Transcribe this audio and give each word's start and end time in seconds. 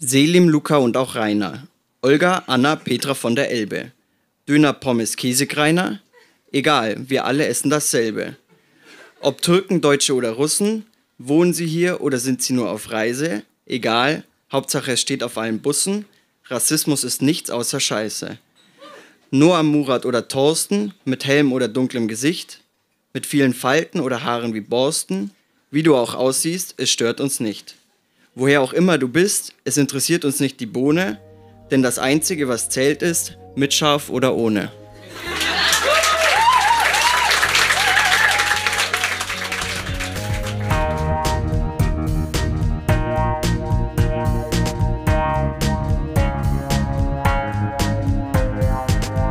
Selim, 0.00 0.48
Luca 0.48 0.76
und 0.76 0.96
auch 0.96 1.16
Rainer. 1.16 1.66
Olga, 2.02 2.44
Anna, 2.46 2.76
Petra 2.76 3.14
von 3.14 3.34
der 3.34 3.50
Elbe. 3.50 3.90
Döner, 4.48 4.72
Pommes, 4.72 5.16
Käsekreiner. 5.16 6.00
Egal, 6.52 6.96
wir 7.08 7.24
alle 7.24 7.48
essen 7.48 7.68
dasselbe. 7.68 8.36
Ob 9.20 9.42
Türken, 9.42 9.80
Deutsche 9.80 10.14
oder 10.14 10.30
Russen, 10.30 10.86
wohnen 11.18 11.52
sie 11.52 11.66
hier 11.66 12.00
oder 12.00 12.18
sind 12.18 12.42
sie 12.42 12.52
nur 12.52 12.70
auf 12.70 12.92
Reise? 12.92 13.42
Egal, 13.66 14.22
Hauptsache 14.52 14.92
es 14.92 15.00
steht 15.00 15.24
auf 15.24 15.36
allen 15.36 15.62
Bussen. 15.62 16.04
Rassismus 16.44 17.02
ist 17.02 17.20
nichts 17.20 17.50
außer 17.50 17.80
Scheiße. 17.80 18.38
Noah, 19.32 19.64
Murat 19.64 20.06
oder 20.06 20.28
Thorsten, 20.28 20.94
mit 21.04 21.24
Helm 21.24 21.52
oder 21.52 21.66
dunklem 21.66 22.06
Gesicht, 22.06 22.60
mit 23.12 23.26
vielen 23.26 23.52
Falten 23.52 23.98
oder 23.98 24.22
Haaren 24.22 24.54
wie 24.54 24.60
Borsten, 24.60 25.32
wie 25.72 25.82
du 25.82 25.96
auch 25.96 26.14
aussiehst, 26.14 26.74
es 26.76 26.88
stört 26.88 27.20
uns 27.20 27.40
nicht. 27.40 27.77
Woher 28.40 28.62
auch 28.62 28.72
immer 28.72 28.98
du 28.98 29.08
bist, 29.08 29.52
es 29.64 29.76
interessiert 29.78 30.24
uns 30.24 30.38
nicht 30.38 30.60
die 30.60 30.66
Bohne, 30.66 31.18
denn 31.72 31.82
das 31.82 31.98
Einzige, 31.98 32.46
was 32.46 32.68
zählt 32.68 33.02
ist, 33.02 33.36
mit 33.56 33.74
Schaf 33.74 34.10
oder 34.10 34.36
ohne. 34.36 34.70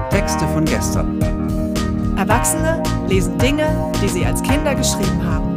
Texte 0.09 0.45
von 0.49 0.65
gestern. 0.65 1.21
Erwachsene 2.17 2.84
lesen 3.07 3.37
Dinge, 3.37 3.89
die 4.03 4.09
sie 4.09 4.26
als 4.26 4.43
Kinder 4.43 4.76
geschrieben 4.76 5.23
haben. 5.23 5.56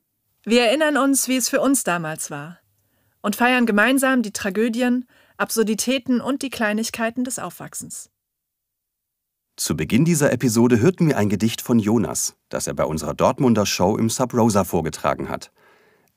Wir 0.43 0.63
erinnern 0.63 0.97
uns, 0.97 1.27
wie 1.27 1.37
es 1.37 1.49
für 1.49 1.61
uns 1.61 1.83
damals 1.83 2.31
war 2.31 2.57
und 3.21 3.35
feiern 3.35 3.65
gemeinsam 3.65 4.23
die 4.23 4.33
Tragödien, 4.33 5.05
Absurditäten 5.37 6.21
und 6.21 6.41
die 6.41 6.49
Kleinigkeiten 6.49 7.23
des 7.23 7.39
Aufwachsens. 7.39 8.09
Zu 9.55 9.77
Beginn 9.77 10.05
dieser 10.05 10.31
Episode 10.31 10.79
hörten 10.79 11.07
wir 11.07 11.17
ein 11.17 11.29
Gedicht 11.29 11.61
von 11.61 11.77
Jonas, 11.77 12.35
das 12.49 12.65
er 12.65 12.73
bei 12.73 12.85
unserer 12.85 13.13
Dortmunder 13.13 13.65
Show 13.65 13.97
im 13.97 14.09
Sub 14.09 14.33
Rosa 14.33 14.63
vorgetragen 14.63 15.29
hat. 15.29 15.51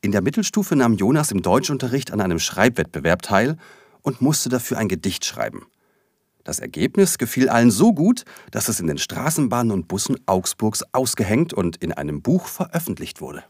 In 0.01 0.13
der 0.13 0.23
Mittelstufe 0.23 0.77
nahm 0.77 0.95
Jonas 0.95 1.31
im 1.31 1.43
Deutschunterricht 1.43 2.11
an 2.11 2.21
einem 2.21 2.39
Schreibwettbewerb 2.39 3.23
teil 3.23 3.59
und 4.03 4.23
musste 4.23 4.49
dafür 4.49 4.79
ein 4.79 4.89
Gedicht 4.89 5.25
schreiben. 5.25 5.67
Das 6.45 6.59
Ergebnis 6.59 7.19
gefiel 7.19 7.49
allen 7.49 7.71
so 7.71 7.93
gut, 7.93 8.25
dass 8.51 8.69
es 8.69 8.81
in 8.81 8.87
den 8.87 8.99
Straßenbahnen 8.99 9.73
und 9.73 9.89
Bussen 9.89 10.17
Augsburgs 10.27 10.83
ausgehängt 10.93 11.53
und 11.55 11.77
in 11.77 11.93
einem 11.93 12.23
Buch 12.23 12.47
veröffentlicht 12.47 13.21
wurde. 13.21 13.45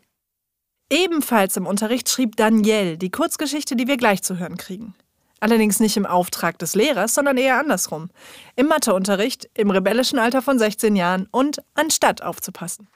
Ebenfalls 0.90 1.56
im 1.56 1.66
Unterricht 1.66 2.08
schrieb 2.08 2.36
Danielle 2.36 2.98
die 2.98 3.10
Kurzgeschichte, 3.10 3.76
die 3.76 3.88
wir 3.88 3.96
gleich 3.96 4.22
zu 4.22 4.38
hören 4.38 4.56
kriegen. 4.56 4.94
Allerdings 5.40 5.80
nicht 5.80 5.96
im 5.96 6.06
Auftrag 6.06 6.58
des 6.58 6.74
Lehrers, 6.74 7.14
sondern 7.14 7.36
eher 7.36 7.58
andersrum. 7.58 8.10
Im 8.56 8.66
Matheunterricht, 8.66 9.48
im 9.54 9.70
rebellischen 9.70 10.18
Alter 10.18 10.40
von 10.40 10.58
16 10.58 10.96
Jahren 10.96 11.28
und 11.30 11.62
anstatt 11.74 12.22
aufzupassen. 12.22 12.88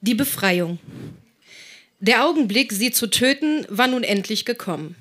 Die 0.00 0.14
Befreiung. 0.14 0.78
Der 2.00 2.24
Augenblick, 2.24 2.72
sie 2.72 2.92
zu 2.92 3.08
töten, 3.08 3.66
war 3.68 3.88
nun 3.88 4.04
endlich 4.04 4.44
gekommen. 4.44 4.94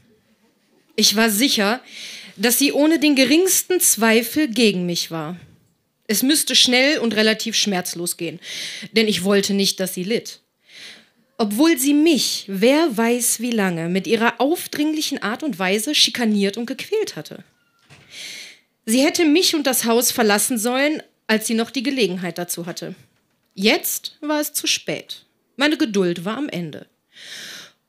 Ich 0.95 1.15
war 1.15 1.29
sicher, 1.29 1.81
dass 2.35 2.57
sie 2.57 2.73
ohne 2.73 2.99
den 2.99 3.15
geringsten 3.15 3.79
Zweifel 3.79 4.47
gegen 4.47 4.87
mich 4.87 5.11
war. 5.11 5.37
Es 6.07 6.23
müsste 6.23 6.55
schnell 6.55 6.99
und 6.99 7.15
relativ 7.15 7.55
schmerzlos 7.55 8.17
gehen, 8.17 8.39
denn 8.93 9.07
ich 9.07 9.23
wollte 9.23 9.53
nicht, 9.53 9.79
dass 9.79 9.93
sie 9.93 10.03
litt. 10.03 10.39
Obwohl 11.37 11.77
sie 11.77 11.93
mich, 11.93 12.45
wer 12.47 12.97
weiß 12.97 13.41
wie 13.41 13.51
lange, 13.51 13.89
mit 13.89 14.07
ihrer 14.07 14.39
aufdringlichen 14.41 15.21
Art 15.21 15.43
und 15.43 15.59
Weise 15.59 15.93
schikaniert 15.93 16.57
und 16.57 16.65
gequält 16.65 17.15
hatte. 17.15 17.43
Sie 18.85 19.03
hätte 19.03 19.25
mich 19.25 19.53
und 19.53 19.67
das 19.67 19.85
Haus 19.85 20.11
verlassen 20.11 20.57
sollen, 20.57 21.03
als 21.27 21.45
sie 21.45 21.53
noch 21.53 21.69
die 21.69 21.83
Gelegenheit 21.83 22.37
dazu 22.37 22.65
hatte. 22.65 22.95
Jetzt 23.53 24.17
war 24.21 24.39
es 24.39 24.53
zu 24.53 24.65
spät. 24.65 25.25
Meine 25.57 25.77
Geduld 25.77 26.23
war 26.25 26.37
am 26.37 26.47
Ende. 26.47 26.87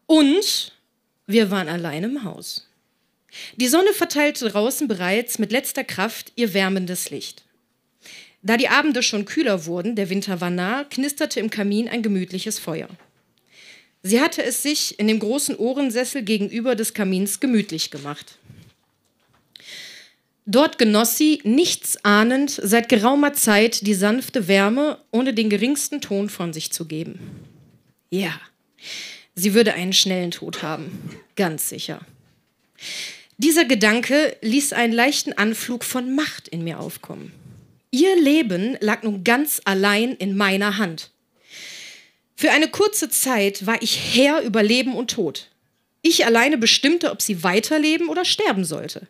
Und 0.07 0.73
wir 1.27 1.51
waren 1.51 1.69
allein 1.69 2.05
im 2.05 2.25
Haus. 2.25 2.67
Die 3.57 3.69
Sonne 3.69 3.93
verteilte 3.93 4.49
draußen 4.49 4.89
bereits 4.89 5.39
mit 5.39 5.53
letzter 5.53 5.85
Kraft 5.85 6.33
ihr 6.35 6.55
wärmendes 6.55 7.11
Licht. 7.11 7.45
Da 8.49 8.57
die 8.57 8.71
Abende 8.71 9.03
schon 9.03 9.27
kühler 9.27 9.67
wurden, 9.67 9.95
der 9.95 10.09
Winter 10.09 10.41
war 10.41 10.49
nah, 10.49 10.85
knisterte 10.85 11.39
im 11.39 11.51
Kamin 11.51 11.87
ein 11.87 12.01
gemütliches 12.01 12.59
Feuer. 12.59 12.89
Sie 14.03 14.23
hatte 14.23 14.43
es 14.43 14.63
sich 14.63 14.99
in 14.99 15.07
dem 15.07 15.19
großen 15.19 15.55
Ohrensessel 15.55 16.23
gegenüber 16.23 16.75
des 16.75 16.95
Kamins 16.95 17.41
gemütlich 17.41 17.91
gemacht. 17.91 18.39
Dort 20.47 20.79
genoss 20.79 21.19
sie, 21.19 21.43
nichts 21.45 22.03
ahnend, 22.07 22.59
seit 22.63 22.89
geraumer 22.89 23.35
Zeit 23.35 23.87
die 23.87 23.93
sanfte 23.93 24.49
Wärme, 24.49 24.99
ohne 25.11 25.35
den 25.35 25.51
geringsten 25.51 26.01
Ton 26.01 26.31
von 26.31 26.55
sich 26.55 26.73
zu 26.73 26.87
geben. 26.87 27.19
Ja, 28.09 28.33
sie 29.35 29.53
würde 29.53 29.75
einen 29.75 29.93
schnellen 29.93 30.31
Tod 30.31 30.63
haben, 30.63 31.21
ganz 31.37 31.69
sicher. 31.69 32.01
Dieser 33.37 33.67
Gedanke 33.67 34.39
ließ 34.41 34.73
einen 34.73 34.95
leichten 34.95 35.35
Anflug 35.35 35.85
von 35.85 36.15
Macht 36.15 36.49
in 36.49 36.65
mir 36.65 36.81
aufkommen. 36.81 37.38
Ihr 37.91 38.21
Leben 38.21 38.77
lag 38.81 39.03
nun 39.03 39.25
ganz 39.25 39.63
allein 39.65 40.13
in 40.13 40.37
meiner 40.37 40.77
Hand. 40.77 41.11
Für 42.37 42.51
eine 42.51 42.69
kurze 42.69 43.09
Zeit 43.09 43.67
war 43.67 43.81
ich 43.81 44.15
Herr 44.15 44.43
über 44.43 44.63
Leben 44.63 44.95
und 44.95 45.11
Tod. 45.11 45.49
Ich 46.03 46.27
alleine 46.27 46.59
bestimmte, 46.59 47.11
ob 47.11 47.23
sie 47.23 47.43
weiterleben 47.43 48.09
oder 48.09 48.25
sterben 48.25 48.65
sollte. 48.65 49.09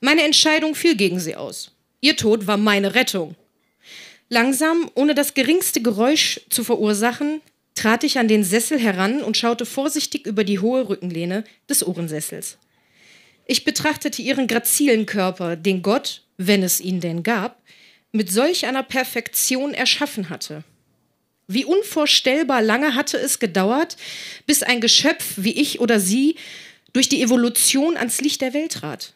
Meine 0.00 0.22
Entscheidung 0.22 0.74
fiel 0.74 0.96
gegen 0.96 1.20
sie 1.20 1.36
aus. 1.36 1.70
Ihr 2.00 2.16
Tod 2.16 2.46
war 2.46 2.56
meine 2.56 2.94
Rettung. 2.94 3.36
Langsam, 4.28 4.90
ohne 4.94 5.14
das 5.14 5.34
geringste 5.34 5.82
Geräusch 5.82 6.40
zu 6.48 6.64
verursachen, 6.64 7.42
trat 7.74 8.04
ich 8.04 8.18
an 8.18 8.26
den 8.26 8.42
Sessel 8.42 8.78
heran 8.78 9.22
und 9.22 9.36
schaute 9.36 9.66
vorsichtig 9.66 10.26
über 10.26 10.44
die 10.44 10.58
hohe 10.58 10.88
Rückenlehne 10.88 11.44
des 11.68 11.86
Ohrensessels. 11.86 12.56
Ich 13.44 13.64
betrachtete 13.64 14.22
ihren 14.22 14.46
grazilen 14.46 15.04
Körper, 15.04 15.56
den 15.56 15.82
Gott, 15.82 16.22
wenn 16.38 16.62
es 16.62 16.80
ihn 16.80 17.00
denn 17.00 17.22
gab, 17.22 17.62
mit 18.12 18.30
solch 18.30 18.66
einer 18.66 18.82
Perfektion 18.82 19.74
erschaffen 19.74 20.28
hatte. 20.28 20.64
Wie 21.48 21.64
unvorstellbar 21.64 22.62
lange 22.62 22.94
hatte 22.94 23.18
es 23.18 23.38
gedauert, 23.38 23.96
bis 24.46 24.62
ein 24.62 24.80
Geschöpf 24.80 25.34
wie 25.36 25.52
ich 25.52 25.80
oder 25.80 25.98
sie 25.98 26.36
durch 26.92 27.08
die 27.08 27.22
Evolution 27.22 27.96
ans 27.96 28.20
Licht 28.20 28.40
der 28.40 28.54
Welt 28.54 28.72
trat. 28.72 29.14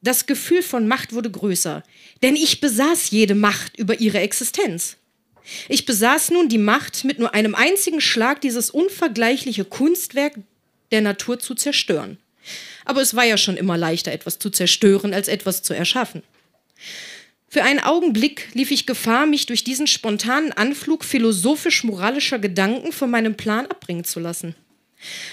Das 0.00 0.26
Gefühl 0.26 0.62
von 0.62 0.86
Macht 0.86 1.12
wurde 1.12 1.30
größer, 1.30 1.82
denn 2.22 2.36
ich 2.36 2.60
besaß 2.60 3.10
jede 3.10 3.34
Macht 3.34 3.76
über 3.76 3.98
ihre 3.98 4.20
Existenz. 4.20 4.96
Ich 5.68 5.86
besaß 5.86 6.30
nun 6.30 6.48
die 6.48 6.58
Macht, 6.58 7.04
mit 7.04 7.18
nur 7.18 7.34
einem 7.34 7.54
einzigen 7.54 8.00
Schlag 8.00 8.40
dieses 8.42 8.70
unvergleichliche 8.70 9.64
Kunstwerk 9.64 10.34
der 10.92 11.00
Natur 11.00 11.38
zu 11.38 11.54
zerstören. 11.54 12.18
Aber 12.84 13.02
es 13.02 13.14
war 13.14 13.24
ja 13.24 13.36
schon 13.36 13.56
immer 13.56 13.76
leichter, 13.76 14.12
etwas 14.12 14.38
zu 14.38 14.50
zerstören, 14.50 15.12
als 15.14 15.28
etwas 15.28 15.62
zu 15.62 15.74
erschaffen. 15.74 16.22
Für 17.50 17.62
einen 17.62 17.80
Augenblick 17.80 18.48
lief 18.52 18.70
ich 18.70 18.84
Gefahr, 18.84 19.26
mich 19.26 19.46
durch 19.46 19.64
diesen 19.64 19.86
spontanen 19.86 20.52
Anflug 20.52 21.04
philosophisch-moralischer 21.04 22.38
Gedanken 22.38 22.92
von 22.92 23.10
meinem 23.10 23.36
Plan 23.36 23.66
abbringen 23.66 24.04
zu 24.04 24.20
lassen. 24.20 24.54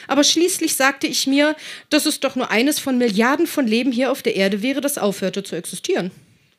Aber 0.07 0.23
schließlich 0.23 0.75
sagte 0.75 1.07
ich 1.07 1.27
mir, 1.27 1.55
dass 1.89 2.05
es 2.05 2.19
doch 2.19 2.35
nur 2.35 2.51
eines 2.51 2.79
von 2.79 2.97
Milliarden 2.97 3.47
von 3.47 3.67
Leben 3.67 3.91
hier 3.91 4.11
auf 4.11 4.21
der 4.21 4.35
Erde 4.35 4.61
wäre, 4.61 4.79
das 4.79 4.97
aufhörte 4.97 5.43
zu 5.43 5.55
existieren. 5.55 6.11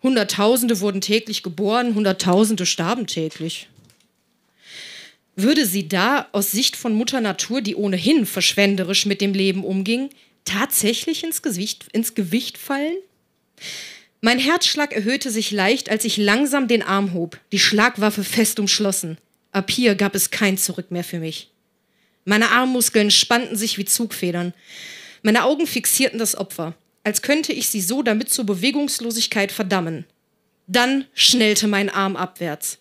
Hunderttausende 0.03 0.81
wurden 0.81 1.01
täglich 1.01 1.43
geboren, 1.43 1.95
Hunderttausende 1.95 2.67
starben 2.67 3.07
täglich. 3.07 3.69
Würde 5.37 5.67
sie 5.67 5.89
da 5.89 6.29
aus 6.33 6.51
Sicht 6.51 6.77
von 6.77 6.95
Mutter 6.95 7.21
Natur, 7.21 7.61
die 7.61 7.77
ohnehin 7.77 8.27
verschwenderisch 8.27 9.07
mit 9.07 9.21
dem 9.21 9.33
Leben 9.33 9.65
umging, 9.65 10.11
tatsächlich 10.45 11.25
ins 11.25 11.43
Gewicht, 11.43 11.87
ins 11.93 12.15
Gewicht 12.15 12.59
fallen? 12.59 12.97
Mein 14.27 14.41
Herzschlag 14.41 14.93
erhöhte 14.93 15.31
sich 15.31 15.53
leicht, 15.53 15.89
als 15.89 16.05
ich 16.05 16.17
langsam 16.17 16.67
den 16.67 16.83
Arm 16.83 17.13
hob, 17.13 17.39
die 17.53 17.61
Schlagwaffe 17.61 18.25
fest 18.25 18.59
umschlossen. 18.59 19.19
Ab 19.53 19.71
hier 19.71 19.95
gab 19.95 20.17
es 20.17 20.33
kein 20.33 20.59
Zurück 20.59 20.91
mehr 20.91 21.05
für 21.05 21.21
mich. 21.21 21.53
Meine 22.25 22.51
Armmuskeln 22.51 23.13
spannten 23.13 23.55
sich 23.55 23.79
wie 23.79 23.85
Zugfedern. 23.85 24.53
Meine 25.23 25.45
Augen 25.45 25.69
fixierten 25.69 26.19
das 26.19 26.35
Opfer, 26.37 26.75
als 27.05 27.23
könnte 27.23 27.53
ich 27.53 27.69
sie 27.69 27.81
so 27.81 28.03
damit 28.03 28.29
zur 28.29 28.45
Bewegungslosigkeit 28.47 29.53
verdammen. 29.53 30.07
Dann 30.67 31.05
schnellte 31.15 31.69
mein 31.69 31.89
Arm 31.89 32.17
abwärts. 32.17 32.79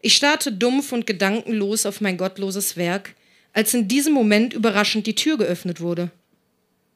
Ich 0.00 0.16
starrte 0.16 0.52
dumpf 0.52 0.90
und 0.90 1.06
gedankenlos 1.06 1.84
auf 1.84 2.00
mein 2.00 2.16
gottloses 2.16 2.78
Werk, 2.78 3.14
als 3.52 3.74
in 3.74 3.88
diesem 3.88 4.14
Moment 4.14 4.54
überraschend 4.54 5.06
die 5.06 5.16
Tür 5.16 5.36
geöffnet 5.36 5.82
wurde. 5.82 6.10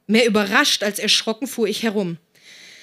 Mehr 0.06 0.24
überrascht 0.24 0.82
als 0.82 0.98
erschrocken 0.98 1.46
fuhr 1.46 1.68
ich 1.68 1.82
herum. 1.82 2.16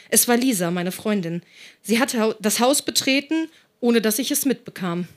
Es 0.09 0.27
war 0.27 0.37
Lisa, 0.37 0.71
meine 0.71 0.91
Freundin. 0.91 1.41
Sie 1.81 1.99
hatte 1.99 2.35
das 2.39 2.59
Haus 2.59 2.81
betreten, 2.81 3.49
ohne 3.79 4.01
dass 4.01 4.19
ich 4.19 4.31
es 4.31 4.45
mitbekam. 4.45 5.07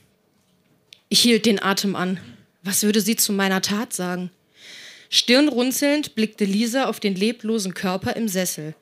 Ich 1.09 1.21
hielt 1.21 1.45
den 1.45 1.61
Atem 1.61 1.95
an. 1.95 2.19
Was 2.63 2.83
würde 2.83 3.01
sie 3.01 3.15
zu 3.15 3.33
meiner 3.33 3.61
Tat 3.61 3.93
sagen? 3.93 4.31
Stirnrunzelnd 5.09 6.15
blickte 6.15 6.45
Lisa 6.45 6.85
auf 6.85 6.99
den 6.99 7.15
leblosen 7.15 7.73
Körper 7.73 8.15
im 8.15 8.27
Sessel. 8.27 8.75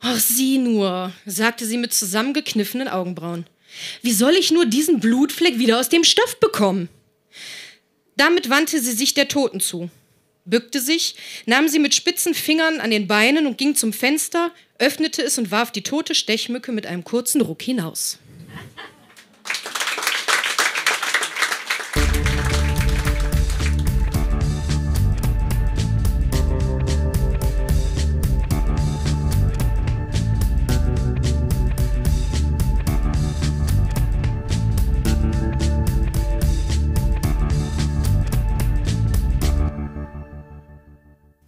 Ach, 0.00 0.18
sieh 0.18 0.58
nur, 0.58 1.12
sagte 1.24 1.66
sie 1.66 1.78
mit 1.78 1.92
zusammengekniffenen 1.92 2.88
Augenbrauen. 2.88 3.46
Wie 4.02 4.12
soll 4.12 4.34
ich 4.34 4.52
nur 4.52 4.66
diesen 4.66 5.00
Blutfleck 5.00 5.58
wieder 5.58 5.80
aus 5.80 5.88
dem 5.88 6.04
Stoff 6.04 6.38
bekommen? 6.38 6.88
Damit 8.16 8.48
wandte 8.48 8.80
sie 8.80 8.92
sich 8.92 9.14
der 9.14 9.28
Toten 9.28 9.60
zu, 9.60 9.90
bückte 10.46 10.80
sich, 10.80 11.16
nahm 11.44 11.68
sie 11.68 11.78
mit 11.78 11.94
spitzen 11.94 12.34
Fingern 12.34 12.80
an 12.80 12.90
den 12.90 13.06
Beinen 13.06 13.46
und 13.46 13.58
ging 13.58 13.74
zum 13.74 13.92
Fenster, 13.92 14.52
öffnete 14.78 15.22
es 15.22 15.38
und 15.38 15.50
warf 15.50 15.70
die 15.70 15.82
tote 15.82 16.14
Stechmücke 16.14 16.72
mit 16.72 16.86
einem 16.86 17.04
kurzen 17.04 17.40
Ruck 17.40 17.62
hinaus. 17.62 18.18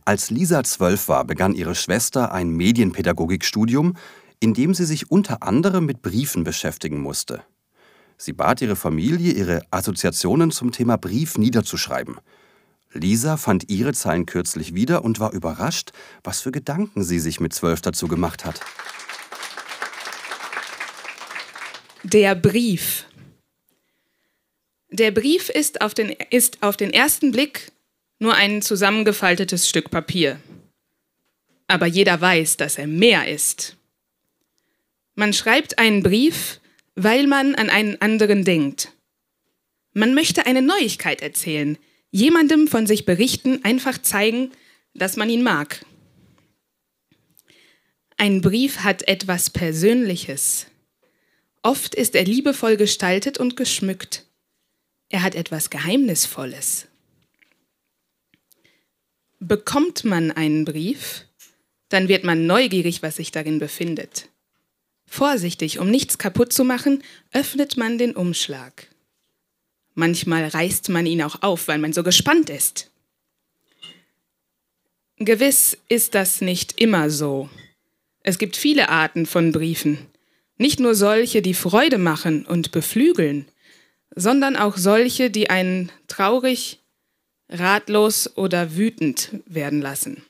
Als 0.09 0.31
Lisa 0.31 0.65
zwölf 0.65 1.09
war, 1.09 1.27
begann 1.27 1.55
ihre 1.55 1.75
Schwester 1.75 2.33
ein 2.33 2.49
Medienpädagogikstudium, 2.49 3.95
in 4.41 4.55
dem 4.55 4.73
sie 4.73 4.87
sich 4.87 5.11
unter 5.11 5.43
anderem 5.43 5.85
mit 5.85 6.01
Briefen 6.01 6.45
beschäftigen 6.45 6.99
musste. 6.99 7.43
Sie 8.17 8.33
bat 8.33 8.63
ihre 8.63 8.75
Familie, 8.75 9.35
ihre 9.35 9.61
Assoziationen 9.71 10.51
zum 10.51 10.73
Thema 10.73 10.97
Brief 10.97 11.37
niederzuschreiben. 11.37 12.17
Lisa 12.95 13.37
fand 13.37 13.69
ihre 13.69 13.93
Zeilen 13.93 14.25
kürzlich 14.25 14.75
wieder 14.75 15.05
und 15.05 15.21
war 15.21 15.35
überrascht, 15.35 15.91
was 16.25 16.41
für 16.41 16.53
Gedanken 16.53 17.05
sie 17.05 17.19
sich 17.19 17.39
mit 17.39 17.53
zwölf 17.53 17.83
dazu 17.83 18.09
gemacht 18.09 18.47
hat. 18.47 18.63
Der 22.03 22.35
Brief. 22.35 23.05
Der 24.89 25.11
Brief 25.11 25.51
ist 25.51 25.83
auf 25.83 25.93
den, 25.93 26.17
ist 26.31 26.63
auf 26.63 26.79
den 26.79 26.95
ersten 26.95 27.31
Blick 27.31 27.73
nur 28.19 28.35
ein 28.35 28.63
zusammengefaltetes 28.63 29.69
Stück 29.69 29.91
Papier. 29.91 30.41
Aber 31.67 31.87
jeder 31.87 32.21
weiß, 32.21 32.57
dass 32.57 32.79
er 32.79 32.87
mehr 32.87 33.29
ist. 33.29 33.77
Man 35.15 35.33
schreibt 35.33 35.79
einen 35.79 36.03
Brief, 36.03 36.61
weil 36.95 37.27
man 37.27 37.55
an 37.55 37.71
einen 37.71 38.01
anderen 38.01 38.45
denkt. 38.45 38.93
Man 39.93 40.15
möchte 40.15 40.47
eine 40.47 40.63
Neuigkeit 40.63 41.23
erzählen, 41.23 41.79
jemandem 42.11 42.69
von 42.69 42.87
sich 42.87 43.05
berichten, 43.05 43.65
einfach 43.65 43.99
zeigen, 44.01 44.53
dass 44.95 45.17
man 45.17 45.31
ihn 45.31 45.43
mag. 45.43 45.85
Ein 48.17 48.41
Brief 48.41 48.81
hat 48.81 49.07
etwas 49.07 49.51
Persönliches. 49.51 50.67
Oft 51.63 51.95
ist 51.95 52.17
er 52.17 52.25
liebevoll 52.25 52.77
gestaltet 52.77 53.39
und 53.39 53.57
geschmückt. 53.57 54.25
Er 55.09 55.23
hat 55.23 55.37
etwas 55.37 55.71
Geheimnisvolles. 55.71 56.88
Bekommt 59.41 60.05
man 60.05 60.31
einen 60.31 60.65
Brief, 60.65 61.25
dann 61.89 62.09
wird 62.09 62.25
man 62.25 62.47
neugierig, 62.47 63.03
was 63.03 63.17
sich 63.17 63.31
darin 63.31 63.59
befindet. 63.59 64.29
Vorsichtig, 65.07 65.79
um 65.79 65.91
nichts 65.91 66.19
kaputt 66.19 66.53
zu 66.53 66.65
machen, 66.65 67.03
öffnet 67.33 67.77
man 67.77 67.99
den 67.99 68.15
Umschlag. 68.15 68.89
Manchmal 69.95 70.47
reißt 70.47 70.91
man 70.91 71.07
ihn 71.07 71.23
auch 71.23 71.43
auf, 71.43 71.67
weil 71.67 71.79
man 71.79 71.93
so 71.93 72.03
gespannt 72.03 72.51
ist. 72.51 72.91
Gewiss 75.17 75.77
ist 75.89 76.15
das 76.15 76.41
nicht 76.41 76.81
immer 76.81 77.11
so. 77.11 77.49
Es 78.23 78.39
gibt 78.39 78.57
viele 78.57 78.91
Arten 78.91 79.27
von 79.27 79.51
Briefen. 79.51 79.99
Nicht 80.59 80.79
nur 80.79 80.95
solche, 80.95 81.43
die 81.43 81.55
Freude 81.55 81.99
machen 81.99 82.45
und 82.45 82.71
beflügeln, 82.71 83.47
sondern 84.15 84.57
auch 84.57 84.77
solche, 84.77 85.31
die 85.31 85.51
einen 85.51 85.91
traurig, 86.07 86.81
ratlos 87.49 88.37
oder 88.37 88.77
wütend 88.77 89.31
werden 89.47 89.81
lassen. 89.81 90.23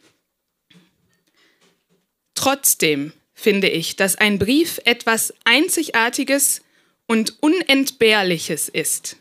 Trotzdem 2.34 3.12
finde 3.34 3.68
ich, 3.68 3.96
dass 3.96 4.16
ein 4.16 4.38
Brief 4.38 4.80
etwas 4.84 5.34
Einzigartiges 5.44 6.62
und 7.06 7.42
Unentbehrliches 7.42 8.68
ist. 8.68 9.16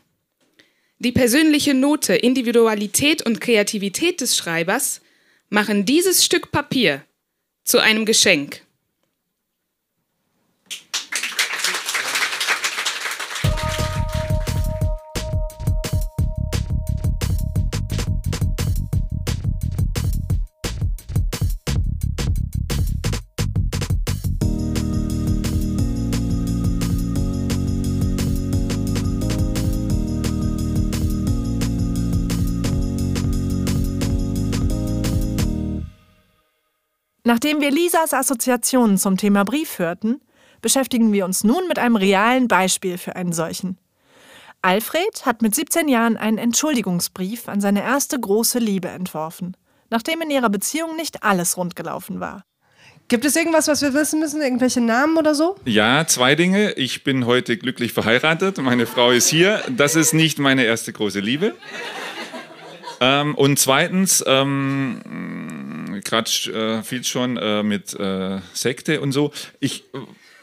Die 0.98 1.12
persönliche 1.12 1.74
Note, 1.74 2.14
Individualität 2.14 3.24
und 3.24 3.40
Kreativität 3.40 4.20
des 4.20 4.36
Schreibers 4.36 5.00
machen 5.48 5.84
dieses 5.84 6.24
Stück 6.24 6.50
Papier 6.50 7.04
zu 7.64 7.78
einem 7.78 8.04
Geschenk. 8.04 8.62
Nachdem 37.28 37.60
wir 37.60 37.70
Lisas 37.70 38.14
Assoziationen 38.14 38.96
zum 38.96 39.18
Thema 39.18 39.44
Brief 39.44 39.78
hörten, 39.78 40.22
beschäftigen 40.62 41.12
wir 41.12 41.26
uns 41.26 41.44
nun 41.44 41.68
mit 41.68 41.78
einem 41.78 41.96
realen 41.96 42.48
Beispiel 42.48 42.96
für 42.96 43.16
einen 43.16 43.34
solchen. 43.34 43.76
Alfred 44.62 45.26
hat 45.26 45.42
mit 45.42 45.54
17 45.54 45.88
Jahren 45.88 46.16
einen 46.16 46.38
Entschuldigungsbrief 46.38 47.46
an 47.50 47.60
seine 47.60 47.82
erste 47.82 48.18
große 48.18 48.58
Liebe 48.58 48.88
entworfen, 48.88 49.58
nachdem 49.90 50.22
in 50.22 50.30
ihrer 50.30 50.48
Beziehung 50.48 50.96
nicht 50.96 51.22
alles 51.22 51.58
rund 51.58 51.76
gelaufen 51.76 52.18
war. 52.18 52.46
Gibt 53.08 53.26
es 53.26 53.36
irgendwas, 53.36 53.68
was 53.68 53.82
wir 53.82 53.92
wissen 53.92 54.20
müssen? 54.20 54.40
Irgendwelche 54.40 54.80
Namen 54.80 55.18
oder 55.18 55.34
so? 55.34 55.56
Ja, 55.66 56.06
zwei 56.06 56.34
Dinge. 56.34 56.72
Ich 56.78 57.04
bin 57.04 57.26
heute 57.26 57.58
glücklich 57.58 57.92
verheiratet. 57.92 58.56
Meine 58.56 58.86
Frau 58.86 59.10
ist 59.10 59.28
hier. 59.28 59.62
Das 59.68 59.96
ist 59.96 60.14
nicht 60.14 60.38
meine 60.38 60.64
erste 60.64 60.94
große 60.94 61.20
Liebe. 61.20 61.54
Ähm, 63.00 63.34
und 63.34 63.58
zweitens, 63.58 64.24
ähm, 64.26 65.02
gerade 66.00 66.30
äh, 66.52 66.82
viel 66.82 67.04
schon 67.04 67.36
äh, 67.36 67.62
mit 67.62 67.94
äh, 67.94 68.38
Sekte 68.52 69.00
und 69.00 69.12
so. 69.12 69.32
Ich 69.60 69.84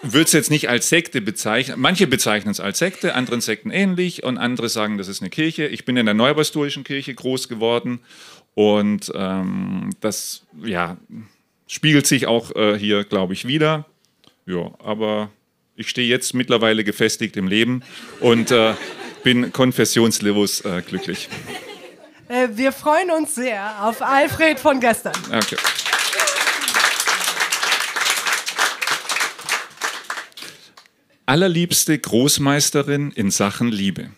würde 0.02 0.26
es 0.26 0.32
jetzt 0.34 0.52
nicht 0.52 0.70
als 0.70 0.90
Sekte 0.90 1.22
bezeichnen. 1.22 1.80
Manche 1.80 2.08
bezeichnen 2.08 2.52
es 2.52 2.60
als 2.60 2.80
Sekte, 2.80 3.16
anderen 3.16 3.42
Sekten 3.42 3.72
ähnlich 3.72 4.24
und 4.24 4.38
andere 4.38 4.70
sagen, 4.70 4.98
das 4.98 5.08
ist 5.08 5.22
eine 5.22 5.30
Kirche. 5.30 5.68
Ich 5.68 5.86
bin 5.86 5.98
in 5.98 6.06
der 6.06 6.16
Neupastorischen 6.16 6.84
Kirche 6.84 7.14
groß 7.14 7.50
geworden 7.50 8.00
und 8.54 9.12
ähm, 9.16 9.92
das 10.02 10.46
ja, 10.64 10.98
spiegelt 11.68 12.08
sich 12.08 12.28
auch 12.28 12.56
äh, 12.56 12.78
hier, 12.78 13.04
glaube 13.04 13.34
ich, 13.34 13.48
wieder. 13.48 13.86
Ja, 14.46 14.72
aber 14.80 15.32
ich 15.76 15.90
stehe 15.90 16.08
jetzt 16.08 16.34
mittlerweile 16.34 16.84
gefestigt 16.84 17.36
im 17.36 17.48
Leben 17.48 17.84
und 18.20 18.52
äh, 18.52 18.74
bin 19.24 19.52
konfessionslos 19.52 20.62
äh, 20.62 20.82
glücklich. 20.88 21.30
Äh, 22.28 22.50
wir 22.54 22.72
freuen 22.72 23.12
uns 23.12 23.36
sehr 23.36 23.86
auf 23.86 24.02
Alfred 24.02 24.60
von 24.60 24.80
gestern. 24.80 25.14
Okay. 25.32 25.58
Allerliebste 31.28 31.98
Großmeisterin 31.98 33.12
in 33.12 33.32
Sachen 33.32 33.72
Liebe. 33.72 34.10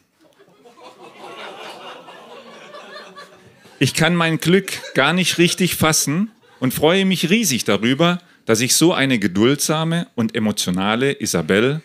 Ich 3.79 3.93
kann 3.93 4.15
mein 4.15 4.39
Glück 4.39 4.71
gar 4.93 5.13
nicht 5.13 5.37
richtig 5.37 5.75
fassen 5.75 6.31
und 6.59 6.73
freue 6.73 7.05
mich 7.05 7.29
riesig 7.29 7.63
darüber, 7.63 8.19
dass 8.45 8.61
ich 8.61 8.75
so 8.75 8.93
eine 8.93 9.19
geduldsame 9.19 10.07
und 10.15 10.35
emotionale 10.35 11.21
Isabel 11.21 11.81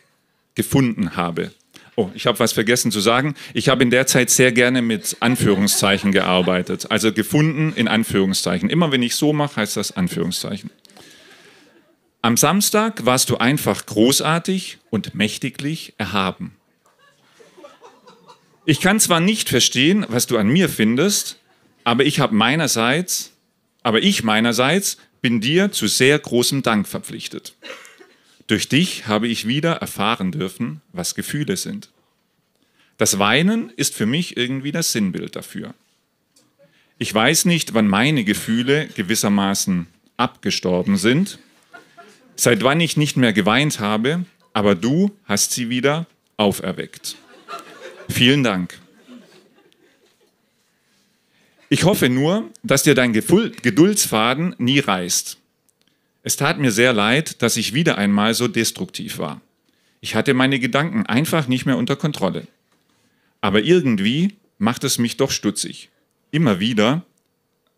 gefunden 0.55 1.17
habe. 1.17 1.53
Oh, 1.95 2.11
ich 2.15 2.27
habe 2.27 2.39
was 2.39 2.53
vergessen 2.53 2.91
zu 2.91 3.01
sagen. 3.01 3.35
Ich 3.53 3.69
habe 3.69 3.83
in 3.83 3.91
der 3.91 4.07
Zeit 4.07 4.31
sehr 4.31 4.51
gerne 4.51 4.81
mit 4.81 5.17
Anführungszeichen 5.21 6.11
gearbeitet. 6.11 6.91
Also 6.91 7.13
gefunden 7.13 7.75
in 7.77 7.87
Anführungszeichen. 7.87 8.71
Immer 8.71 8.93
wenn 8.93 9.03
ich 9.03 9.15
so 9.15 9.33
mache, 9.33 9.57
heißt 9.57 9.77
das 9.77 9.93
Anführungszeichen. 9.93 10.71
Am 12.23 12.37
Samstag 12.37 13.05
warst 13.05 13.29
du 13.31 13.37
einfach 13.37 13.85
großartig 13.85 14.79
und 14.91 15.15
mächtiglich 15.15 15.93
erhaben. 15.99 16.57
Ich 18.65 18.81
kann 18.81 19.01
zwar 19.01 19.19
nicht 19.19 19.49
verstehen, 19.49 20.07
was 20.09 20.29
du 20.29 20.39
an 20.39 20.47
mir 20.47 20.69
findest, 20.69 21.41
aber 21.83 22.05
ich 22.05 22.21
habe 22.21 22.35
meinerseits, 22.35 23.33
aber 23.83 24.01
ich 24.01 24.23
meinerseits 24.23 24.99
bin 25.21 25.41
dir 25.41 25.73
zu 25.73 25.89
sehr 25.89 26.17
großem 26.19 26.63
Dank 26.63 26.87
verpflichtet. 26.87 27.55
Durch 28.53 28.69
dich 28.69 29.07
habe 29.07 29.29
ich 29.29 29.49
wieder 29.49 29.77
erfahren 29.77 30.31
dürfen, 30.31 30.83
was 30.93 31.15
Gefühle 31.15 31.57
sind. 31.57 31.89
Das 32.99 33.19
Weinen 33.19 33.73
ist 33.77 33.95
für 33.95 34.05
mich 34.05 34.37
irgendwie 34.37 34.73
das 34.73 34.93
Sinnbild 34.93 35.37
dafür. 35.37 35.73
Ich 36.99 37.15
weiß 37.15 37.47
nicht, 37.47 37.73
wann 37.73 37.89
meine 37.89 38.25
Gefühle 38.25 38.89
gewissermaßen 38.89 39.87
abgestorben 40.19 40.99
sind, 40.99 41.39
seit 42.37 42.63
wann 42.63 42.79
ich 42.83 42.99
nicht 42.99 43.17
mehr 43.17 43.33
geweint 43.33 43.81
habe, 43.81 44.27
aber 44.53 44.75
du 44.75 45.13
hast 45.25 45.53
sie 45.53 45.71
wieder 45.71 46.07
auferweckt. 46.37 47.17
Vielen 48.11 48.43
Dank. 48.43 48.79
Ich 51.71 51.85
hoffe 51.85 52.11
nur, 52.11 52.51
dass 52.63 52.83
dir 52.83 52.95
dein 52.95 53.15
Geduldsfaden 53.15 54.57
nie 54.59 54.81
reißt. 54.81 55.39
Es 56.23 56.37
tat 56.37 56.59
mir 56.59 56.71
sehr 56.71 56.93
leid, 56.93 57.43
dass 57.43 57.57
ich 57.57 57.75
wieder 57.75 57.99
einmal 57.99 58.35
so 58.35 58.49
destruktiv 58.49 59.19
war. 59.19 59.41
Ich 60.01 60.15
hatte 60.15 60.35
meine 60.35 60.59
Gedanken 60.59 61.07
einfach 61.07 61.49
nicht 61.49 61.67
mehr 61.67 61.77
unter 61.77 61.97
Kontrolle. 61.97 62.47
Aber 63.41 63.63
irgendwie 63.63 64.37
macht 64.59 64.85
es 64.85 64.99
mich 64.99 65.17
doch 65.17 65.31
stutzig. 65.31 65.91
Immer 66.31 66.61
wieder, 66.61 67.05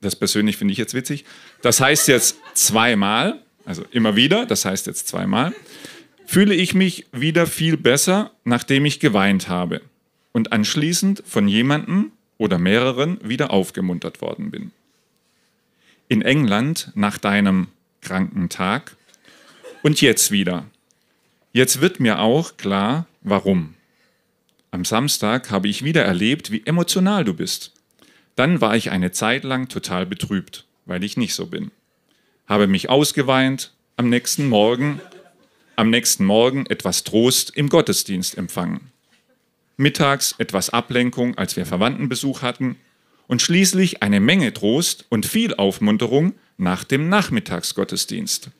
das 0.00 0.16
persönlich 0.16 0.56
finde 0.56 0.72
ich 0.72 0.78
jetzt 0.78 0.94
witzig, 0.94 1.24
das 1.62 1.80
heißt 1.80 2.08
jetzt 2.08 2.36
zweimal, 2.54 3.40
also 3.64 3.84
immer 3.90 4.16
wieder, 4.16 4.46
das 4.46 4.64
heißt 4.64 4.86
jetzt 4.86 5.08
zweimal, 5.08 5.54
fühle 6.26 6.54
ich 6.54 6.74
mich 6.74 7.06
wieder 7.12 7.46
viel 7.46 7.76
besser, 7.76 8.30
nachdem 8.44 8.84
ich 8.84 9.00
geweint 9.00 9.48
habe 9.48 9.80
und 10.32 10.52
anschließend 10.52 11.22
von 11.26 11.48
jemandem 11.48 12.12
oder 12.36 12.58
mehreren 12.58 13.18
wieder 13.22 13.50
aufgemuntert 13.50 14.20
worden 14.20 14.50
bin. 14.50 14.70
In 16.08 16.20
England 16.22 16.92
nach 16.94 17.16
deinem 17.18 17.68
kranken 18.04 18.48
Tag 18.48 18.96
und 19.82 20.00
jetzt 20.00 20.30
wieder. 20.30 20.66
Jetzt 21.52 21.80
wird 21.80 21.98
mir 21.98 22.20
auch 22.20 22.56
klar, 22.56 23.06
warum. 23.22 23.74
Am 24.70 24.84
Samstag 24.84 25.50
habe 25.50 25.66
ich 25.66 25.82
wieder 25.82 26.04
erlebt, 26.04 26.52
wie 26.52 26.62
emotional 26.64 27.24
du 27.24 27.34
bist. 27.34 27.72
Dann 28.36 28.60
war 28.60 28.76
ich 28.76 28.90
eine 28.90 29.10
Zeit 29.10 29.42
lang 29.42 29.68
total 29.68 30.06
betrübt, 30.06 30.66
weil 30.86 31.02
ich 31.02 31.16
nicht 31.16 31.34
so 31.34 31.46
bin. 31.46 31.72
Habe 32.46 32.66
mich 32.66 32.88
ausgeweint, 32.88 33.72
am 33.96 34.08
nächsten 34.08 34.48
Morgen, 34.48 35.00
am 35.74 35.90
nächsten 35.90 36.24
Morgen 36.24 36.66
etwas 36.66 37.02
Trost 37.02 37.56
im 37.56 37.68
Gottesdienst 37.68 38.38
empfangen 38.38 38.92
mittags 39.76 40.34
etwas 40.38 40.70
Ablenkung, 40.70 41.36
als 41.36 41.56
wir 41.56 41.66
Verwandtenbesuch 41.66 42.42
hatten 42.42 42.76
und 43.26 43.42
schließlich 43.42 44.02
eine 44.02 44.20
Menge 44.20 44.52
Trost 44.52 45.06
und 45.08 45.26
viel 45.26 45.54
Aufmunterung 45.54 46.34
nach 46.56 46.84
dem 46.84 47.08
Nachmittagsgottesdienst, 47.08 48.50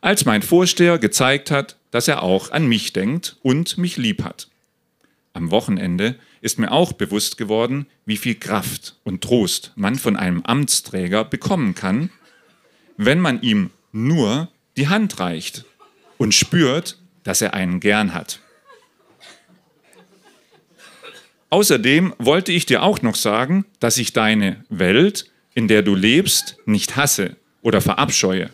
als 0.00 0.24
mein 0.24 0.42
Vorsteher 0.42 0.98
gezeigt 0.98 1.50
hat, 1.50 1.76
dass 1.90 2.08
er 2.08 2.22
auch 2.22 2.50
an 2.50 2.66
mich 2.66 2.92
denkt 2.92 3.36
und 3.42 3.78
mich 3.78 3.96
lieb 3.96 4.22
hat. 4.22 4.48
Am 5.32 5.50
Wochenende 5.50 6.16
ist 6.40 6.58
mir 6.58 6.70
auch 6.70 6.92
bewusst 6.92 7.38
geworden, 7.38 7.86
wie 8.06 8.16
viel 8.16 8.34
Kraft 8.34 8.96
und 9.02 9.22
Trost 9.22 9.72
man 9.74 9.96
von 9.96 10.16
einem 10.16 10.42
Amtsträger 10.42 11.24
bekommen 11.24 11.74
kann, 11.74 12.10
wenn 12.96 13.18
man 13.18 13.42
ihm 13.42 13.70
nur 13.92 14.48
die 14.76 14.88
Hand 14.88 15.18
reicht 15.18 15.64
und 16.18 16.34
spürt, 16.34 16.98
dass 17.24 17.40
er 17.40 17.54
einen 17.54 17.80
gern 17.80 18.14
hat. 18.14 18.40
Außerdem 21.50 22.14
wollte 22.18 22.52
ich 22.52 22.66
dir 22.66 22.82
auch 22.82 23.02
noch 23.02 23.14
sagen, 23.14 23.64
dass 23.78 23.96
ich 23.96 24.12
deine 24.12 24.64
Welt, 24.68 25.30
in 25.54 25.68
der 25.68 25.82
du 25.82 25.94
lebst, 25.94 26.56
nicht 26.66 26.96
hasse 26.96 27.36
oder 27.62 27.80
verabscheue, 27.80 28.50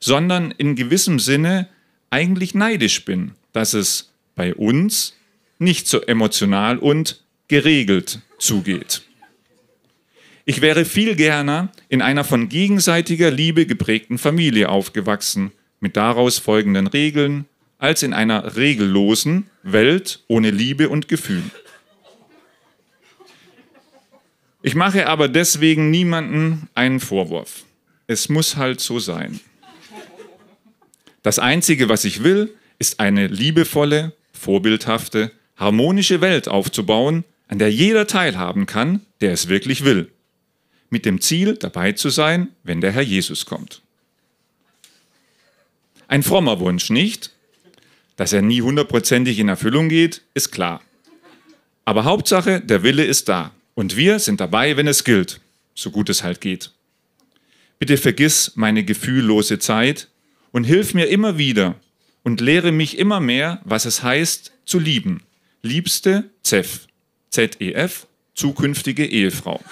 sondern 0.00 0.50
in 0.52 0.76
gewissem 0.76 1.18
Sinne 1.18 1.68
eigentlich 2.10 2.54
neidisch 2.54 3.04
bin, 3.04 3.32
dass 3.52 3.74
es 3.74 4.12
bei 4.34 4.54
uns 4.54 5.14
nicht 5.58 5.88
so 5.88 6.00
emotional 6.02 6.78
und 6.78 7.22
geregelt 7.48 8.20
zugeht. 8.38 9.02
Ich 10.44 10.62
wäre 10.62 10.84
viel 10.84 11.14
gerne 11.14 11.70
in 11.88 12.00
einer 12.00 12.24
von 12.24 12.48
gegenseitiger 12.48 13.30
Liebe 13.30 13.66
geprägten 13.66 14.16
Familie 14.16 14.70
aufgewachsen, 14.70 15.52
mit 15.80 15.96
daraus 15.96 16.38
folgenden 16.38 16.86
Regeln, 16.86 17.44
als 17.78 18.02
in 18.02 18.12
einer 18.12 18.56
regellosen 18.56 19.50
Welt 19.62 20.24
ohne 20.26 20.50
Liebe 20.50 20.88
und 20.88 21.08
Gefühl. 21.08 21.42
Ich 24.62 24.74
mache 24.74 25.06
aber 25.06 25.28
deswegen 25.28 25.90
niemanden 25.90 26.68
einen 26.74 27.00
Vorwurf. 27.00 27.64
Es 28.06 28.28
muss 28.28 28.56
halt 28.56 28.80
so 28.80 28.98
sein. 28.98 29.40
Das 31.22 31.38
Einzige, 31.38 31.88
was 31.88 32.04
ich 32.04 32.22
will, 32.22 32.54
ist 32.78 33.00
eine 33.00 33.26
liebevolle, 33.26 34.14
vorbildhafte, 34.32 35.30
harmonische 35.56 36.20
Welt 36.20 36.48
aufzubauen, 36.48 37.24
an 37.48 37.58
der 37.58 37.72
jeder 37.72 38.06
teilhaben 38.06 38.66
kann, 38.66 39.00
der 39.20 39.32
es 39.32 39.48
wirklich 39.48 39.84
will. 39.84 40.10
Mit 40.90 41.04
dem 41.04 41.20
Ziel, 41.20 41.54
dabei 41.54 41.92
zu 41.92 42.08
sein, 42.08 42.48
wenn 42.62 42.80
der 42.80 42.92
Herr 42.92 43.02
Jesus 43.02 43.46
kommt. 43.46 43.82
Ein 46.08 46.22
frommer 46.22 46.60
Wunsch 46.60 46.90
nicht. 46.90 47.32
Dass 48.16 48.32
er 48.32 48.42
nie 48.42 48.62
hundertprozentig 48.62 49.38
in 49.38 49.48
Erfüllung 49.48 49.88
geht, 49.88 50.22
ist 50.34 50.50
klar. 50.50 50.82
Aber 51.84 52.04
Hauptsache, 52.04 52.60
der 52.60 52.82
Wille 52.82 53.04
ist 53.04 53.28
da. 53.28 53.52
Und 53.78 53.96
wir 53.96 54.18
sind 54.18 54.40
dabei, 54.40 54.76
wenn 54.76 54.88
es 54.88 55.04
gilt, 55.04 55.40
so 55.72 55.92
gut 55.92 56.08
es 56.08 56.24
halt 56.24 56.40
geht. 56.40 56.72
Bitte 57.78 57.96
vergiss 57.96 58.56
meine 58.56 58.82
gefühllose 58.82 59.60
Zeit 59.60 60.08
und 60.50 60.64
hilf 60.64 60.94
mir 60.94 61.06
immer 61.06 61.38
wieder 61.38 61.76
und 62.24 62.40
lehre 62.40 62.72
mich 62.72 62.98
immer 62.98 63.20
mehr, 63.20 63.60
was 63.62 63.84
es 63.84 64.02
heißt, 64.02 64.50
zu 64.64 64.80
lieben. 64.80 65.22
Liebste 65.62 66.28
ZEF, 66.42 66.88
Z-E-F, 67.30 68.08
zukünftige 68.34 69.06
Ehefrau. 69.06 69.62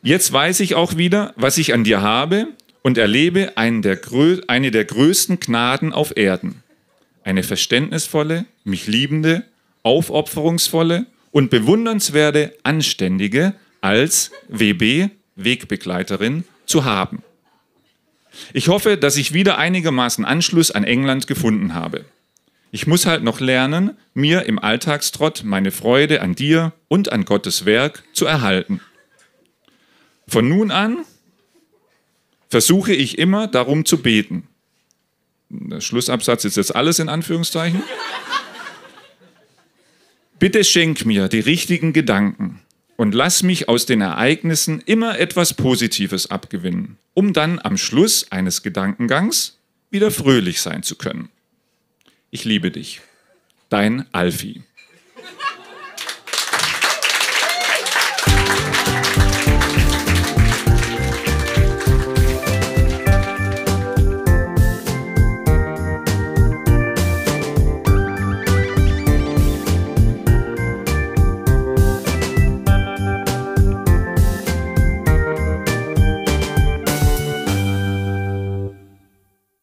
Jetzt 0.00 0.32
weiß 0.32 0.60
ich 0.60 0.74
auch 0.74 0.96
wieder, 0.96 1.34
was 1.36 1.58
ich 1.58 1.74
an 1.74 1.84
dir 1.84 2.00
habe 2.00 2.54
und 2.82 2.98
erlebe 2.98 3.52
der 3.56 4.00
eine 4.48 4.70
der 4.70 4.84
größten 4.84 5.40
Gnaden 5.40 5.92
auf 5.92 6.16
Erden. 6.16 6.62
Eine 7.24 7.42
verständnisvolle, 7.42 8.46
mich 8.64 8.86
liebende, 8.86 9.44
aufopferungsvolle 9.82 11.06
und 11.30 11.50
bewundernswerte 11.50 12.54
Anständige 12.62 13.54
als 13.80 14.30
WB, 14.48 15.08
Wegbegleiterin, 15.36 16.44
zu 16.66 16.84
haben. 16.84 17.22
Ich 18.52 18.68
hoffe, 18.68 18.96
dass 18.96 19.16
ich 19.16 19.32
wieder 19.32 19.58
einigermaßen 19.58 20.24
Anschluss 20.24 20.70
an 20.70 20.84
England 20.84 21.26
gefunden 21.26 21.74
habe. 21.74 22.04
Ich 22.70 22.86
muss 22.86 23.06
halt 23.06 23.22
noch 23.22 23.40
lernen, 23.40 23.96
mir 24.12 24.44
im 24.44 24.58
Alltagstrott 24.58 25.42
meine 25.44 25.70
Freude 25.70 26.20
an 26.20 26.34
dir 26.34 26.72
und 26.88 27.10
an 27.10 27.24
Gottes 27.24 27.64
Werk 27.64 28.04
zu 28.12 28.26
erhalten. 28.26 28.80
Von 30.26 30.48
nun 30.48 30.70
an 30.70 31.04
versuche 32.48 32.92
ich 32.92 33.18
immer 33.18 33.46
darum 33.46 33.84
zu 33.84 33.98
beten. 33.98 34.48
Der 35.50 35.80
Schlussabsatz 35.80 36.44
ist 36.44 36.56
jetzt 36.56 36.74
alles 36.74 36.98
in 36.98 37.08
Anführungszeichen. 37.08 37.82
Bitte 40.38 40.62
schenk 40.64 41.04
mir 41.04 41.28
die 41.28 41.40
richtigen 41.40 41.92
Gedanken 41.92 42.60
und 42.96 43.14
lass 43.14 43.42
mich 43.42 43.68
aus 43.68 43.86
den 43.86 44.00
Ereignissen 44.00 44.82
immer 44.84 45.18
etwas 45.18 45.54
Positives 45.54 46.30
abgewinnen, 46.30 46.96
um 47.14 47.32
dann 47.32 47.58
am 47.58 47.76
Schluss 47.76 48.30
eines 48.30 48.62
Gedankengangs 48.62 49.58
wieder 49.90 50.10
fröhlich 50.10 50.60
sein 50.60 50.82
zu 50.82 50.96
können. 50.96 51.28
Ich 52.30 52.44
liebe 52.44 52.70
dich. 52.70 53.00
Dein 53.68 54.06
Alfie. 54.12 54.62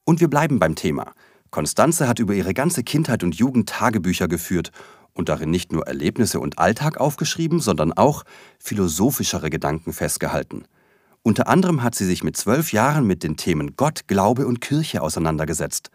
Und 0.05 0.21
wir 0.21 0.29
bleiben 0.29 0.59
beim 0.59 0.75
Thema. 0.75 1.13
Konstanze 1.49 2.07
hat 2.07 2.19
über 2.19 2.33
ihre 2.33 2.53
ganze 2.53 2.83
Kindheit 2.83 3.23
und 3.23 3.35
Jugend 3.35 3.67
Tagebücher 3.67 4.27
geführt 4.27 4.71
und 5.13 5.29
darin 5.29 5.49
nicht 5.49 5.71
nur 5.71 5.87
Erlebnisse 5.87 6.39
und 6.39 6.59
Alltag 6.59 6.97
aufgeschrieben, 6.97 7.59
sondern 7.59 7.91
auch 7.93 8.23
philosophischere 8.59 9.49
Gedanken 9.49 9.93
festgehalten. 9.93 10.65
Unter 11.23 11.47
anderem 11.47 11.81
hat 11.81 11.95
sie 11.95 12.05
sich 12.05 12.23
mit 12.23 12.37
zwölf 12.37 12.71
Jahren 12.71 13.07
mit 13.07 13.23
den 13.23 13.35
Themen 13.35 13.75
Gott, 13.75 14.07
Glaube 14.07 14.45
und 14.45 14.61
Kirche 14.61 15.01
auseinandergesetzt. 15.01 15.89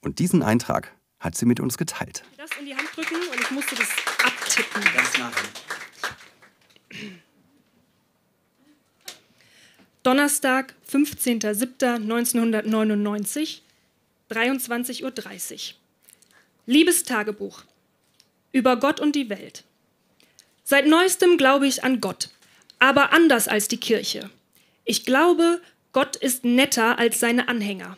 Und 0.00 0.20
diesen 0.20 0.42
Eintrag 0.42 0.92
hat 1.18 1.34
sie 1.34 1.46
mit 1.46 1.58
uns 1.58 1.76
geteilt. 1.76 2.22
Das 2.36 2.50
in 2.60 2.66
die 2.66 2.76
Hand 2.76 2.88
drücken 2.94 3.16
und 3.16 3.40
ich 3.40 3.50
musste 3.50 3.74
das 3.74 3.88
abtippen. 4.24 4.82
Ganz 4.94 5.18
ran. 5.18 5.32
Donnerstag, 10.04 10.74
15.07.1999, 10.92 13.62
23.30 14.30 15.02
Uhr. 15.02 15.12
Liebes 16.66 17.02
Tagebuch. 17.04 17.62
Über 18.52 18.76
Gott 18.76 19.00
und 19.00 19.16
die 19.16 19.30
Welt. 19.30 19.64
Seit 20.62 20.86
neuestem 20.86 21.38
glaube 21.38 21.66
ich 21.66 21.82
an 21.84 22.02
Gott, 22.02 22.28
aber 22.78 23.14
anders 23.14 23.48
als 23.48 23.68
die 23.68 23.78
Kirche. 23.78 24.28
Ich 24.84 25.06
glaube, 25.06 25.62
Gott 25.92 26.16
ist 26.16 26.44
netter 26.44 26.98
als 26.98 27.18
seine 27.18 27.48
Anhänger. 27.48 27.96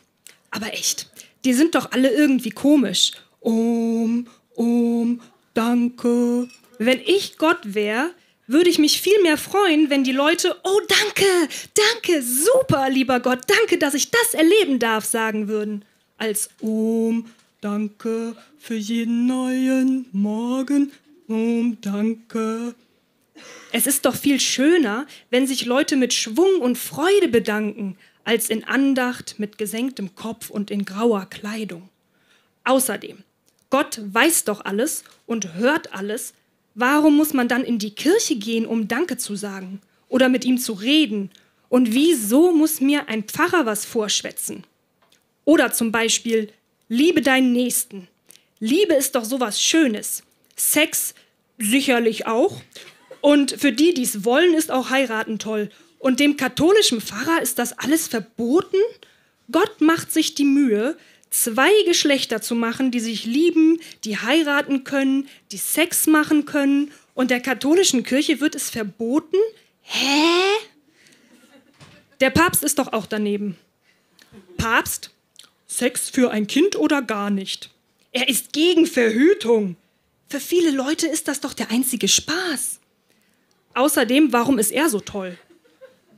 Aber 0.53 0.73
echt, 0.73 1.11
die 1.45 1.55
sind 1.55 1.75
doch 1.75 1.91
alle 1.91 2.15
irgendwie 2.15 2.51
komisch. 2.51 3.15
Om, 3.41 4.29
om, 4.55 5.21
danke. 5.55 6.49
Wenn 6.79 7.01
ich 7.01 7.37
Gott 7.37 7.75
wäre, 7.75 8.15
würde 8.47 8.71
ich 8.71 8.79
mich 8.79 9.01
viel 9.01 9.21
mehr 9.23 9.37
freuen, 9.37 9.91
wenn 9.91 10.05
die 10.05 10.13
Leute, 10.13 10.57
oh 10.63 10.81
danke, 10.89 11.27
danke, 11.75 12.23
super, 12.23 12.89
lieber 12.91 13.21
Gott, 13.21 13.41
danke, 13.47 13.79
dass 13.79 13.95
ich 13.95 14.11
das 14.11 14.35
erleben 14.35 14.79
darf, 14.79 15.05
sagen 15.05 15.49
würden, 15.49 15.85
als 16.19 16.51
Om, 16.61 17.27
danke 17.61 18.37
für 18.59 18.77
jeden 18.77 19.27
neuen 19.27 20.07
Morgen, 20.13 20.93
Om, 21.29 21.79
danke. 21.81 22.75
Es 23.73 23.87
ist 23.87 24.07
doch 24.07 24.15
viel 24.15 24.41
schöner, 24.41 25.07
wenn 25.31 25.47
sich 25.47 25.67
Leute 25.67 25.97
mit 25.97 26.15
Schwung 26.15 26.61
und 26.61 26.79
Freude 26.79 27.29
bedanken, 27.29 27.99
als 28.25 28.49
in 28.49 28.65
Andacht 28.65 29.37
mit 29.39 29.59
gesenktem 29.59 30.15
Kopf 30.15 30.51
und 30.51 30.71
in 30.71 30.85
grauer 30.85 31.27
Kleidung. 31.27 31.89
Außerdem, 32.65 33.19
Gott 33.71 34.01
weiß 34.03 34.45
doch 34.45 34.65
alles 34.65 35.05
und 35.27 35.55
hört 35.55 35.93
alles, 35.93 36.35
Warum 36.79 37.17
muss 37.17 37.33
man 37.33 37.49
dann 37.49 37.65
in 37.65 37.79
die 37.79 37.95
Kirche 37.95 38.37
gehen, 38.37 38.67
um 38.67 38.87
Danke 38.87 39.17
zu 39.17 39.35
sagen 39.35 39.81
oder 40.11 40.29
mit 40.29 40.45
ihm 40.45 40.59
zu 40.59 40.75
reden? 40.75 41.31
Und 41.71 41.95
wieso 41.95 42.53
muss 42.53 42.83
mir 42.83 43.09
ein 43.09 43.25
Pfarrer 43.25 43.65
was 43.65 43.87
vorschwätzen? 43.87 44.63
Oder 45.47 45.73
zum 45.73 45.91
Beispiel, 45.91 46.53
liebe 46.91 47.23
deinen 47.23 47.55
Nächsten. 47.55 48.09
Liebe 48.61 48.93
ist 48.93 49.15
doch 49.15 49.25
sowas 49.25 49.61
Schönes. 49.61 50.23
Sex 50.55 51.15
sicherlich 51.57 52.27
auch. 52.27 52.61
Und 53.23 53.53
für 53.53 53.73
die, 53.73 53.95
die 53.95 54.03
es 54.03 54.27
wollen, 54.27 54.53
ist 54.53 54.71
auch 54.71 54.91
heiraten 54.91 55.39
toll. 55.39 55.71
Und 55.99 56.21
dem 56.21 56.37
katholischen 56.37 57.01
Pfarrer 57.01 57.41
ist 57.41 57.59
das 57.59 57.73
alles 57.79 58.07
verboten? 58.07 58.77
Gott 59.51 59.81
macht 59.81 60.13
sich 60.13 60.35
die 60.35 60.45
Mühe, 60.45 60.99
zwei 61.31 61.71
Geschlechter 61.85 62.41
zu 62.41 62.55
machen, 62.55 62.91
die 62.91 63.01
sich 63.01 63.25
lieben, 63.25 63.81
die 64.05 64.19
heiraten 64.19 64.85
können, 64.85 65.29
die 65.53 65.59
Sex 65.59 66.07
machen 66.07 66.45
können. 66.45 66.93
Und 67.15 67.31
der 67.31 67.41
katholischen 67.41 68.03
Kirche 68.03 68.41
wird 68.41 68.55
es 68.55 68.71
verboten? 68.71 69.39
Hä? 69.83 70.33
Der 72.21 72.31
Papst 72.31 72.63
ist 72.63 72.79
doch 72.79 72.93
auch 72.93 73.07
daneben. 73.07 73.57
Papst? 74.57 75.11
Sex 75.67 76.09
für 76.09 76.31
ein 76.31 76.47
Kind 76.47 76.77
oder 76.77 77.03
gar 77.03 77.31
nicht? 77.31 77.71
Er 78.13 78.29
ist 78.29 78.53
gegen 78.53 78.87
Verhütung. 78.87 79.77
Für 80.29 80.41
viele 80.41 80.71
Leute 80.71 81.07
ist 81.07 81.29
das 81.29 81.41
doch 81.41 81.53
der 81.53 81.71
einzige 81.71 82.09
Spaß. 82.09 82.81
Außerdem, 83.75 84.33
warum 84.33 84.59
ist 84.59 84.73
er 84.73 84.89
so 84.89 85.01
toll? 85.01 85.37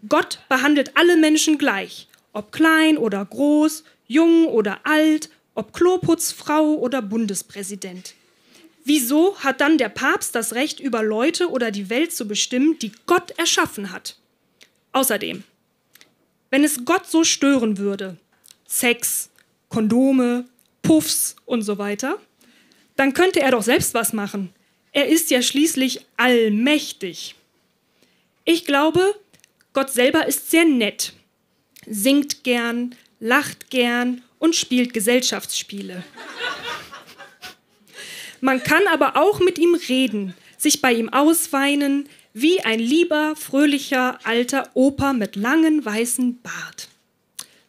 Gott 0.09 0.39
behandelt 0.49 0.97
alle 0.97 1.17
Menschen 1.17 1.59
gleich, 1.59 2.07
ob 2.33 2.53
klein 2.53 2.97
oder 2.97 3.25
groß, 3.25 3.83
jung 4.09 4.47
oder 4.47 4.81
alt, 4.85 5.31
ob 5.55 5.73
Kloputzfrau 5.73 6.75
oder 6.75 7.01
Bundespräsident. 7.01 8.15
Wieso 8.85 9.39
hat 9.39 9.61
dann 9.61 9.79
der 9.79 9.91
Papst 9.91 10.35
das 10.35 10.55
Recht, 10.55 10.81
über 10.81 11.03
Leute 11.03 11.51
oder 11.51 11.71
die 11.71 11.91
Welt 11.91 12.13
zu 12.13 12.27
bestimmen, 12.27 12.79
die 12.79 12.93
Gott 13.07 13.33
erschaffen 13.39 13.93
hat? 13.93 14.17
Außerdem, 14.93 15.45
wenn 16.51 16.65
es 16.65 16.85
Gott 16.85 17.07
so 17.07 17.23
stören 17.23 17.79
würde, 17.79 18.17
Sex, 18.67 19.31
Kondome, 19.69 20.47
Puffs 20.83 21.37
und 21.45 21.63
so 21.63 21.79
weiter, 21.79 22.19
dann 22.97 23.13
könnte 23.13 23.41
er 23.41 23.51
doch 23.51 23.63
selbst 23.63 23.95
was 23.95 24.13
machen. 24.13 24.55
Er 24.93 25.09
ist 25.09 25.31
ja 25.31 25.43
schließlich 25.43 26.07
allmächtig. 26.17 27.35
Ich 28.45 28.65
glaube, 28.65 29.15
Gott 29.75 29.91
selber 29.91 30.27
ist 30.27 30.51
sehr 30.51 30.65
nett, 30.65 31.13
singt 31.87 32.43
gern, 32.43 32.95
lacht 33.21 33.71
gern 33.71 34.23
und 34.39 34.55
spielt 34.55 34.93
Gesellschaftsspiele. 34.93 36.03
Man 38.41 38.63
kann 38.63 38.87
aber 38.87 39.17
auch 39.17 39.41
mit 39.41 39.59
ihm 39.59 39.75
reden, 39.75 40.35
sich 40.57 40.81
bei 40.81 40.93
ihm 40.93 41.09
ausweinen, 41.09 42.09
wie 42.35 42.61
ein 42.61 42.79
lieber, 42.79 43.35
fröhlicher, 43.37 44.19
alter 44.25 44.71
Opa 44.75 45.13
mit 45.13 45.35
langen, 45.35 45.85
weißen 45.85 46.41
Bart. 46.41 46.89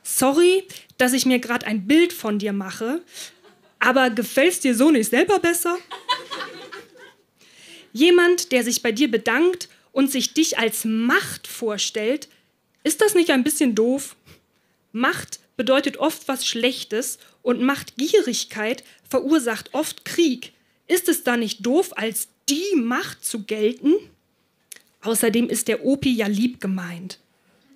Sorry, 0.04 0.64
dass 0.98 1.14
ich 1.14 1.26
mir 1.26 1.40
gerade 1.40 1.66
ein 1.66 1.88
Bild 1.88 2.14
von 2.14 2.40
dir 2.40 2.54
mache, 2.54 3.02
aber 3.80 4.10
gefällst 4.10 4.64
dir 4.64 4.76
so 4.76 4.92
nicht 4.92 5.10
selber 5.10 5.40
besser? 5.40 5.78
Jemand, 7.94 8.52
der 8.52 8.64
sich 8.64 8.84
bei 8.84 8.92
dir 8.92 9.10
bedankt 9.10 9.70
und 9.92 10.12
sich 10.12 10.34
dich 10.34 10.60
als 10.60 10.86
Macht 10.86 11.48
vorstellt, 11.48 12.28
ist 12.84 13.02
das 13.02 13.16
nicht 13.16 13.32
ein 13.32 13.44
bisschen 13.44 13.74
doof? 13.74 14.16
Macht 14.92 15.39
bedeutet 15.60 15.98
oft 15.98 16.30
was 16.30 16.48
Schlechtes 16.48 17.20
und 17.42 17.62
Machtgierigkeit 17.62 18.86
verursacht 19.10 19.74
oft 19.74 20.06
Krieg. 20.06 20.54
Ist 20.88 21.10
es 21.10 21.26
da 21.26 21.36
nicht 21.36 21.66
doof, 21.66 21.92
als 21.98 22.30
die 22.48 22.78
Macht 22.78 23.26
zu 23.26 23.44
gelten? 23.44 23.94
Außerdem 25.02 25.50
ist 25.50 25.68
der 25.68 25.84
Opi 25.84 26.14
ja 26.14 26.28
lieb 26.28 26.62
gemeint. 26.62 27.20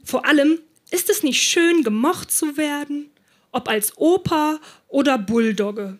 Vor 0.01 0.25
allem 0.25 0.59
ist 0.91 1.09
es 1.09 1.23
nicht 1.23 1.41
schön, 1.41 1.83
gemocht 1.83 2.31
zu 2.31 2.55
werden, 2.55 3.09
ob 3.51 3.67
als 3.67 3.97
Opa 3.97 4.61
oder 4.87 5.17
Bulldogge. 5.17 5.99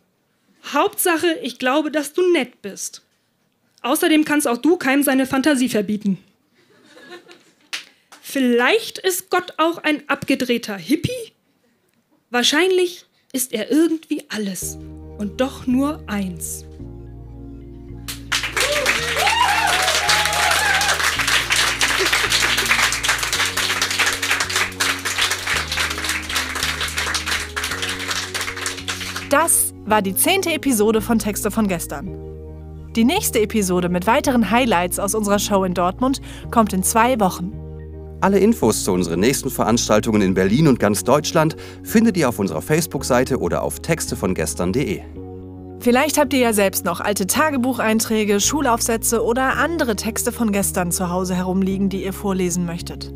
Hauptsache, 0.71 1.37
ich 1.43 1.59
glaube, 1.59 1.91
dass 1.91 2.13
du 2.13 2.31
nett 2.31 2.61
bist. 2.61 3.01
Außerdem 3.81 4.23
kannst 4.23 4.47
auch 4.47 4.57
du 4.57 4.77
keinem 4.77 5.03
seine 5.03 5.25
Fantasie 5.25 5.67
verbieten. 5.67 6.17
Vielleicht 8.21 8.99
ist 8.99 9.29
Gott 9.29 9.55
auch 9.57 9.79
ein 9.79 10.07
abgedrehter 10.07 10.77
Hippie? 10.77 11.32
Wahrscheinlich 12.33 13.05
ist 13.31 13.53
er 13.53 13.69
irgendwie 13.69 14.23
alles 14.29 14.79
und 15.19 15.39
doch 15.39 15.67
nur 15.67 16.01
eins. 16.07 16.65
Das 29.29 29.75
war 29.85 30.01
die 30.01 30.15
zehnte 30.15 30.53
Episode 30.53 31.01
von 31.01 31.19
Texte 31.19 31.51
von 31.51 31.67
gestern. 31.67 32.07
Die 32.95 33.05
nächste 33.05 33.41
Episode 33.41 33.89
mit 33.89 34.07
weiteren 34.07 34.49
Highlights 34.49 34.97
aus 34.97 35.13
unserer 35.13 35.37
Show 35.37 35.65
in 35.65 35.75
Dortmund 35.75 36.19
kommt 36.49 36.73
in 36.73 36.81
zwei 36.81 37.19
Wochen. 37.19 37.62
Alle 38.23 38.39
Infos 38.39 38.85
zu 38.85 38.93
unseren 38.93 39.19
nächsten 39.19 39.49
Veranstaltungen 39.49 40.21
in 40.21 40.33
Berlin 40.33 40.69
und 40.69 40.79
ganz 40.79 41.03
Deutschland 41.03 41.57
findet 41.83 42.15
ihr 42.15 42.29
auf 42.29 42.39
unserer 42.39 42.61
Facebook-Seite 42.61 43.37
oder 43.37 43.61
auf 43.61 43.81
textevongestern.de. 43.81 45.01
Vielleicht 45.81 46.17
habt 46.17 46.31
ihr 46.31 46.39
ja 46.39 46.53
selbst 46.53 46.85
noch 46.85 47.01
alte 47.01 47.27
Tagebucheinträge, 47.27 48.39
Schulaufsätze 48.39 49.21
oder 49.21 49.57
andere 49.57 49.97
Texte 49.97 50.31
von 50.31 50.53
gestern 50.53 50.93
zu 50.93 51.09
Hause 51.09 51.35
herumliegen, 51.35 51.89
die 51.89 52.05
ihr 52.05 52.13
vorlesen 52.13 52.65
möchtet. 52.65 53.13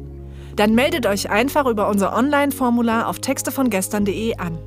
Dann 0.57 0.75
meldet 0.75 1.05
euch 1.05 1.29
einfach 1.29 1.67
über 1.67 1.87
unser 1.87 2.13
Online-Formular 2.13 3.07
auf 3.07 3.19
textevongestern.de 3.19 4.35
an. 4.35 4.57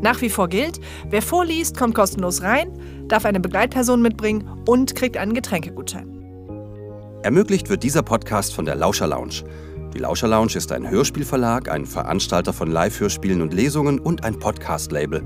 Nach 0.00 0.22
wie 0.22 0.30
vor 0.30 0.48
gilt, 0.48 0.80
wer 1.10 1.20
vorliest, 1.20 1.76
kommt 1.76 1.94
kostenlos 1.94 2.40
rein, 2.40 2.72
darf 3.08 3.26
eine 3.26 3.40
Begleitperson 3.40 4.00
mitbringen 4.00 4.48
und 4.66 4.96
kriegt 4.96 5.18
einen 5.18 5.34
Getränkegutschein. 5.34 6.08
Ermöglicht 7.22 7.68
wird 7.68 7.82
dieser 7.82 8.02
Podcast 8.02 8.54
von 8.54 8.64
der 8.64 8.74
Lauscher 8.74 9.06
Lounge. 9.06 9.44
Die 9.94 9.98
Lauscher 9.98 10.26
Lounge 10.26 10.56
ist 10.56 10.72
ein 10.72 10.88
Hörspielverlag, 10.88 11.70
ein 11.70 11.84
Veranstalter 11.84 12.54
von 12.54 12.70
Live-Hörspielen 12.70 13.42
und 13.42 13.52
Lesungen 13.52 13.98
und 13.98 14.24
ein 14.24 14.38
Podcast-Label. 14.38 15.22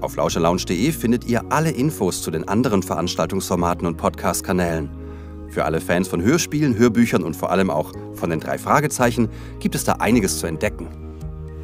Auf 0.00 0.16
lauscherlounge.de 0.16 0.92
findet 0.92 1.26
ihr 1.26 1.44
alle 1.50 1.70
Infos 1.70 2.22
zu 2.22 2.30
den 2.30 2.48
anderen 2.48 2.82
Veranstaltungsformaten 2.82 3.86
und 3.86 3.98
Podcast-Kanälen. 3.98 4.88
Für 5.50 5.66
alle 5.66 5.82
Fans 5.82 6.08
von 6.08 6.22
Hörspielen, 6.22 6.78
Hörbüchern 6.78 7.22
und 7.22 7.36
vor 7.36 7.50
allem 7.50 7.68
auch 7.68 7.92
von 8.14 8.30
den 8.30 8.40
drei 8.40 8.56
Fragezeichen 8.56 9.28
gibt 9.60 9.74
es 9.74 9.84
da 9.84 9.92
einiges 9.92 10.38
zu 10.38 10.46
entdecken. 10.46 10.88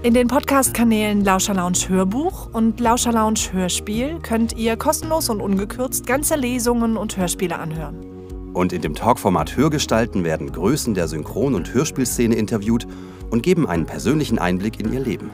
In 0.02 0.12
den 0.12 0.28
Podcast-Kanälen 0.28 1.24
Lauscher 1.24 1.54
Lounge 1.54 1.88
Hörbuch 1.88 2.52
und 2.52 2.78
Lauscher 2.78 3.12
Lounge 3.12 3.52
Hörspiel 3.52 4.18
könnt 4.20 4.54
ihr 4.56 4.76
kostenlos 4.76 5.30
und 5.30 5.40
ungekürzt 5.40 6.06
ganze 6.06 6.36
Lesungen 6.36 6.98
und 6.98 7.16
Hörspiele 7.16 7.58
anhören. 7.58 8.17
Und 8.54 8.72
in 8.72 8.82
dem 8.82 8.94
Talkformat 8.94 9.56
Hörgestalten 9.56 10.24
werden 10.24 10.52
Größen 10.52 10.94
der 10.94 11.08
Synchron- 11.08 11.54
und 11.54 11.72
Hörspielszene 11.72 12.34
interviewt 12.34 12.86
und 13.30 13.42
geben 13.42 13.68
einen 13.68 13.86
persönlichen 13.86 14.38
Einblick 14.38 14.80
in 14.80 14.92
ihr 14.92 15.00
Leben. 15.00 15.30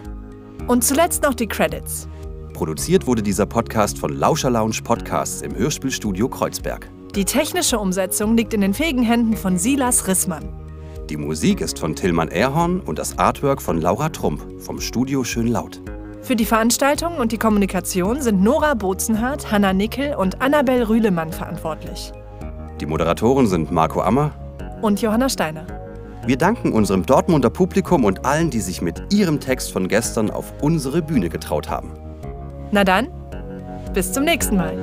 Und 0.67 0.85
zuletzt 0.85 1.23
noch 1.23 1.35
die 1.35 1.47
Credits. 1.47 2.09
Produziert 2.53 3.07
wurde 3.07 3.23
dieser 3.23 3.47
Podcast 3.47 3.99
von 3.99 4.17
Lauscher 4.17 4.51
Lounge 4.51 4.81
Podcasts 4.83 5.43
im 5.43 5.57
Hörspielstudio 5.57 6.29
Kreuzberg. 6.29 6.89
Die 7.15 7.25
technische 7.25 7.79
Umsetzung 7.79 8.37
liegt 8.37 8.55
in 8.55 8.61
den 8.61 8.75
fähigen 8.75 9.03
Händen 9.03 9.37
von 9.37 9.59
Silas 9.59 10.07
Rissmann. 10.07 10.49
Die 11.11 11.17
Musik 11.17 11.61
ist 11.61 11.79
von 11.79 11.95
Tillmann 11.95 12.29
Erhorn 12.29 12.81
und 12.81 12.99
das 12.99 13.19
Artwork 13.19 13.61
von 13.61 13.81
Laura 13.81 14.09
Trump 14.09 14.43
vom 14.61 14.81
Studio 14.81 15.23
Schön 15.23 15.49
Laut. 15.49 15.81
Für 16.23 16.37
die 16.37 16.47
Veranstaltung 16.47 17.19
und 17.19 17.33
die 17.33 17.39
Kommunikation 17.39 18.23
sind 18.23 18.43
Nora 18.43 18.73
Bozenhardt, 18.73 19.53
Hanna 19.53 19.75
Nickel 19.75 20.15
und 20.15 20.41
Annabel 20.41 20.83
Rühlemann 20.85 21.33
verantwortlich. 21.33 22.13
Die 22.85 22.91
Moderatoren 22.91 23.47
sind 23.47 23.73
Marco 23.73 24.03
Ammer 24.03 24.31
Und 24.83 25.01
Johanna 25.01 25.31
Steiner. 25.31 25.67
Wir 26.27 26.37
danken 26.37 26.75
unserem 26.75 27.07
Dortmunder 27.07 27.49
Publikum 27.49 28.05
und 28.05 28.27
allen, 28.27 28.51
die 28.51 28.61
sich 28.61 28.83
mit 28.83 29.11
ihrem 29.11 29.41
Text 29.41 29.73
von 29.73 29.89
gestern 29.89 30.31
auf 30.31 30.53
unsere 30.61 31.01
Bühne 31.01 31.31
getraut 31.31 31.71
haben. 31.71 31.95
Na 32.73 32.85
dann, 32.85 33.09
bis 33.95 34.13
zum 34.13 34.25
nächsten 34.25 34.59
Mal. 34.59 34.77